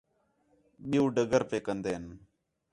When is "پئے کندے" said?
1.49-1.91